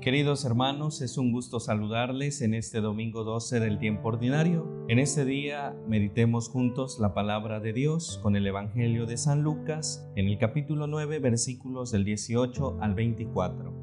[0.00, 4.66] Queridos hermanos, es un gusto saludarles en este domingo 12 del tiempo ordinario.
[4.88, 10.10] En este día meditemos juntos la palabra de Dios con el Evangelio de San Lucas
[10.16, 13.74] en el capítulo 9 versículos del 18 al 24.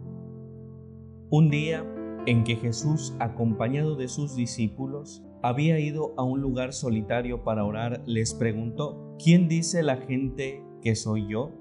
[1.30, 1.86] Un día
[2.26, 8.02] en que Jesús, acompañado de sus discípulos, había ido a un lugar solitario para orar,
[8.08, 11.52] les preguntó, ¿quién dice la gente que soy yo?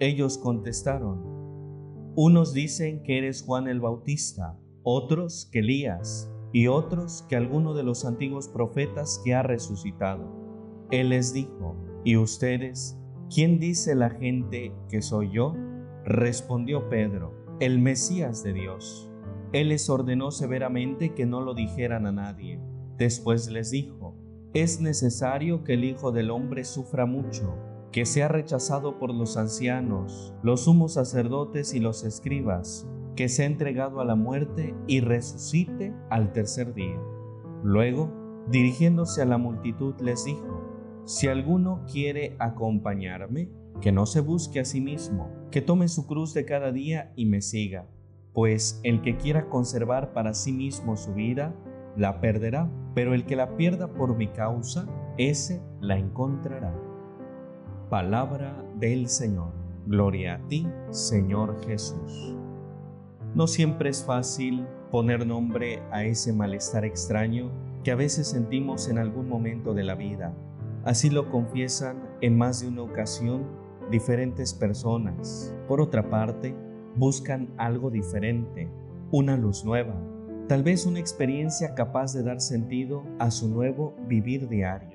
[0.00, 1.41] Ellos contestaron,
[2.14, 7.82] unos dicen que eres Juan el Bautista, otros que Elías, y otros que alguno de
[7.82, 10.30] los antiguos profetas que ha resucitado.
[10.90, 12.98] Él les dijo, ¿y ustedes?
[13.34, 15.54] ¿Quién dice la gente que soy yo?
[16.04, 19.10] Respondió Pedro, el Mesías de Dios.
[19.52, 22.60] Él les ordenó severamente que no lo dijeran a nadie.
[22.98, 24.14] Después les dijo,
[24.52, 30.34] es necesario que el Hijo del Hombre sufra mucho que sea rechazado por los ancianos,
[30.42, 36.32] los sumos sacerdotes y los escribas, que sea entregado a la muerte y resucite al
[36.32, 36.98] tercer día.
[37.62, 38.10] Luego,
[38.48, 43.50] dirigiéndose a la multitud, les dijo, si alguno quiere acompañarme,
[43.82, 47.26] que no se busque a sí mismo, que tome su cruz de cada día y
[47.26, 47.86] me siga,
[48.32, 51.54] pues el que quiera conservar para sí mismo su vida,
[51.96, 54.86] la perderá, pero el que la pierda por mi causa,
[55.18, 56.91] ese la encontrará.
[57.92, 59.52] Palabra del Señor.
[59.84, 62.34] Gloria a ti, Señor Jesús.
[63.34, 67.50] No siempre es fácil poner nombre a ese malestar extraño
[67.84, 70.34] que a veces sentimos en algún momento de la vida.
[70.86, 73.44] Así lo confiesan en más de una ocasión
[73.90, 75.54] diferentes personas.
[75.68, 76.56] Por otra parte,
[76.96, 78.70] buscan algo diferente,
[79.10, 80.00] una luz nueva,
[80.48, 84.91] tal vez una experiencia capaz de dar sentido a su nuevo vivir diario.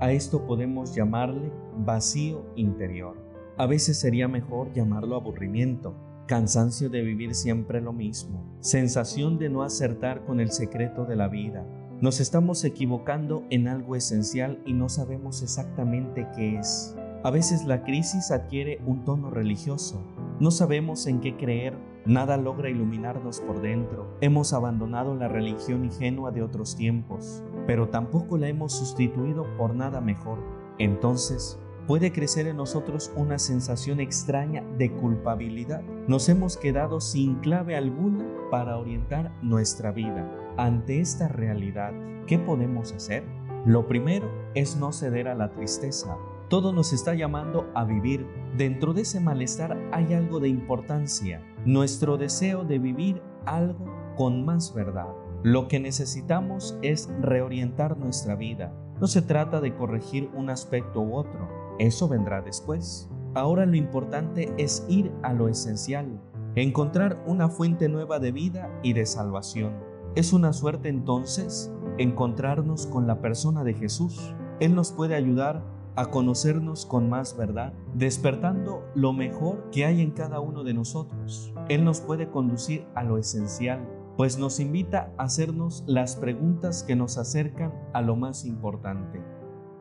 [0.00, 3.16] A esto podemos llamarle vacío interior.
[3.56, 5.94] A veces sería mejor llamarlo aburrimiento,
[6.26, 11.28] cansancio de vivir siempre lo mismo, sensación de no acertar con el secreto de la
[11.28, 11.64] vida.
[12.00, 16.96] Nos estamos equivocando en algo esencial y no sabemos exactamente qué es.
[17.22, 20.04] A veces la crisis adquiere un tono religioso.
[20.40, 24.18] No sabemos en qué creer, nada logra iluminarnos por dentro.
[24.20, 30.00] Hemos abandonado la religión ingenua de otros tiempos, pero tampoco la hemos sustituido por nada
[30.00, 30.38] mejor.
[30.78, 35.82] Entonces, puede crecer en nosotros una sensación extraña de culpabilidad.
[36.08, 40.30] Nos hemos quedado sin clave alguna para orientar nuestra vida.
[40.56, 41.92] Ante esta realidad,
[42.26, 43.24] ¿qué podemos hacer?
[43.66, 46.16] Lo primero es no ceder a la tristeza,
[46.48, 48.26] todo nos está llamando a vivir.
[48.56, 53.86] Dentro de ese malestar hay algo de importancia, nuestro deseo de vivir algo
[54.16, 55.08] con más verdad.
[55.44, 58.72] Lo que necesitamos es reorientar nuestra vida.
[58.98, 63.10] No se trata de corregir un aspecto u otro, eso vendrá después.
[63.34, 66.18] Ahora lo importante es ir a lo esencial,
[66.54, 69.74] encontrar una fuente nueva de vida y de salvación.
[70.14, 74.34] Es una suerte entonces encontrarnos con la persona de Jesús.
[74.60, 75.62] Él nos puede ayudar
[75.94, 81.52] a conocernos con más verdad, despertando lo mejor que hay en cada uno de nosotros.
[81.68, 86.96] Él nos puede conducir a lo esencial, pues nos invita a hacernos las preguntas que
[86.96, 89.20] nos acercan a lo más importante.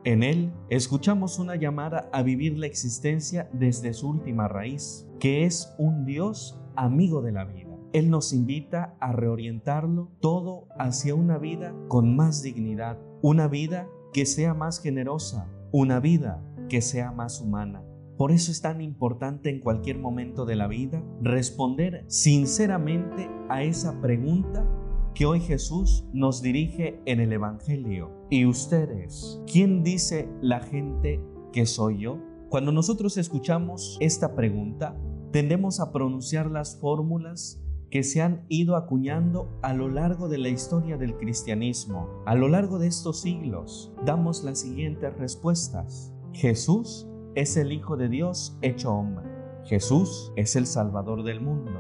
[0.06, 5.74] En Él escuchamos una llamada a vivir la existencia desde su última raíz, que es
[5.78, 7.70] un Dios amigo de la vida.
[7.94, 14.26] Él nos invita a reorientarlo todo hacia una vida con más dignidad, una vida que
[14.26, 17.84] sea más generosa, una vida que sea más humana.
[18.18, 24.00] Por eso es tan importante en cualquier momento de la vida responder sinceramente a esa
[24.02, 24.68] pregunta
[25.16, 28.12] que hoy Jesús nos dirige en el Evangelio.
[28.30, 29.42] ¿Y ustedes?
[29.52, 32.20] ¿Quién dice la gente que soy yo?
[32.50, 34.96] Cuando nosotros escuchamos esta pregunta,
[35.32, 40.50] tendemos a pronunciar las fórmulas que se han ido acuñando a lo largo de la
[40.50, 42.10] historia del cristianismo.
[42.26, 46.12] A lo largo de estos siglos damos las siguientes respuestas.
[46.32, 49.26] Jesús es el Hijo de Dios hecho hombre.
[49.66, 51.72] Jesús es el Salvador del mundo.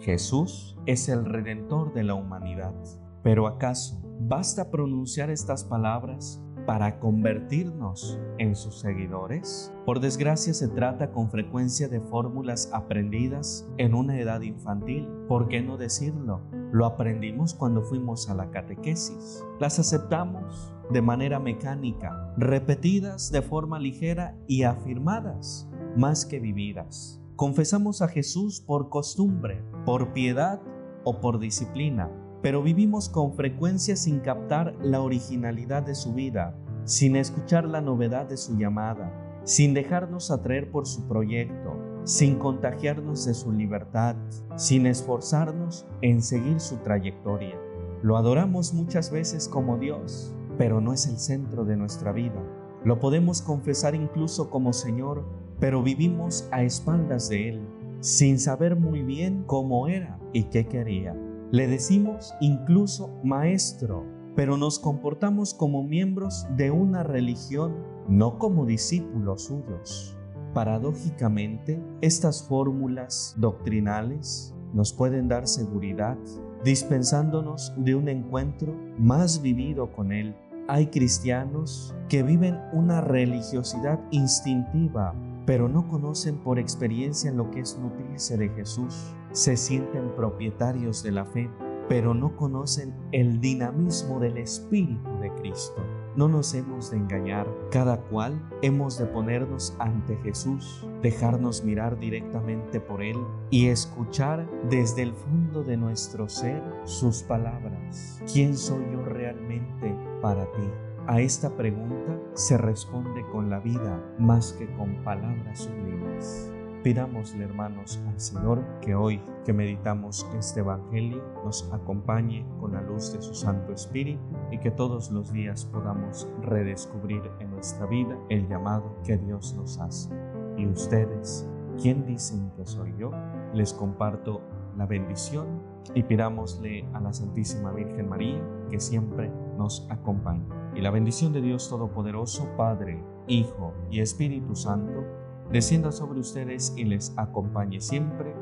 [0.00, 2.74] Jesús es el Redentor de la humanidad.
[3.22, 9.74] Pero ¿acaso basta pronunciar estas palabras para convertirnos en sus seguidores?
[9.84, 15.08] Por desgracia se trata con frecuencia de fórmulas aprendidas en una edad infantil.
[15.26, 16.42] ¿Por qué no decirlo?
[16.70, 19.44] Lo aprendimos cuando fuimos a la catequesis.
[19.58, 27.20] Las aceptamos de manera mecánica, repetidas de forma ligera y afirmadas más que vividas.
[27.34, 30.60] Confesamos a Jesús por costumbre, por piedad
[31.02, 32.08] o por disciplina
[32.42, 38.26] pero vivimos con frecuencia sin captar la originalidad de su vida, sin escuchar la novedad
[38.26, 39.12] de su llamada,
[39.44, 41.76] sin dejarnos atraer por su proyecto.
[42.04, 44.16] sin contagiarnos de su libertad,
[44.56, 47.56] sin esforzarnos en seguir su trayectoria.
[48.02, 52.42] Lo adoramos muchas veces como Dios, pero no es el centro de nuestra vida.
[52.84, 55.26] Lo podemos confesar incluso como Señor,
[55.58, 57.68] pero vivimos a espaldas de Él,
[58.00, 61.14] sin saber muy bien cómo era y qué quería.
[61.52, 64.06] Le decimos incluso Maestro,
[64.36, 67.74] pero nos comportamos como miembros de una religión,
[68.08, 70.16] no como discípulos suyos.
[70.54, 76.16] Paradójicamente, estas fórmulas doctrinales nos pueden dar seguridad,
[76.64, 80.36] dispensándonos de un encuentro más vivido con Él.
[80.68, 85.16] Hay cristianos que viven una religiosidad instintiva,
[85.46, 89.16] pero no conocen por experiencia lo que es nutrirse de Jesús.
[89.32, 91.50] Se sienten propietarios de la fe,
[91.88, 95.84] pero no conocen el dinamismo del Espíritu de Cristo.
[96.16, 102.80] No nos hemos de engañar, cada cual hemos de ponernos ante Jesús, dejarnos mirar directamente
[102.80, 103.16] por Él
[103.50, 108.20] y escuchar desde el fondo de nuestro ser sus palabras.
[108.32, 110.68] ¿Quién soy yo realmente para ti?
[111.06, 116.52] A esta pregunta se responde con la vida más que con palabras sublimes.
[116.82, 123.12] Pidámosle, hermanos, al Señor que hoy que meditamos este Evangelio nos acompañe con la luz
[123.12, 128.48] de su Santo Espíritu y que todos los días podamos redescubrir en nuestra vida el
[128.48, 130.08] llamado que Dios nos hace.
[130.56, 131.46] Y ustedes,
[131.82, 133.10] ¿quién dicen que soy yo?
[133.52, 134.40] Les comparto
[134.78, 135.60] la bendición
[135.94, 140.46] y pidámosle a la Santísima Virgen María que siempre nos acompañe.
[140.74, 145.04] Y la bendición de Dios Todopoderoso, Padre, Hijo y Espíritu Santo,
[145.52, 148.34] descienda sobre ustedes y les acompañe siempre.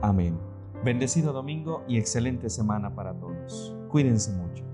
[0.00, 0.38] Amén.
[0.84, 3.76] Bendecido domingo y excelente semana para todos.
[3.88, 4.71] Cuídense mucho.